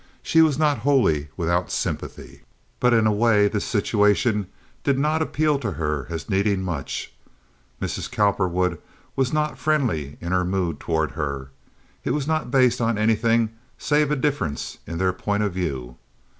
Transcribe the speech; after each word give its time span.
She 0.23 0.41
was 0.41 0.57
not 0.57 0.79
wholly 0.79 1.27
without 1.37 1.69
sympathy, 1.71 2.41
but 2.79 2.91
in 2.91 3.05
a 3.05 3.11
way 3.11 3.47
this 3.47 3.65
situation 3.65 4.47
did 4.83 4.97
not 4.97 5.21
appeal 5.21 5.59
to 5.59 5.73
her 5.73 6.07
as 6.09 6.27
needing 6.27 6.63
much. 6.63 7.13
Mrs. 7.79 8.09
Cowperwood 8.09 8.79
was 9.15 9.31
not 9.31 9.59
friendly 9.59 10.17
in 10.19 10.31
her 10.31 10.43
mood 10.43 10.79
toward 10.79 11.11
her. 11.11 11.51
It 12.03 12.15
was 12.15 12.27
not 12.27 12.49
based 12.49 12.81
on 12.81 12.97
anything 12.97 13.51
save 13.77 14.09
a 14.09 14.15
difference 14.15 14.79
in 14.87 14.97
their 14.97 15.13
point 15.13 15.43
of 15.43 15.53
view. 15.53 15.97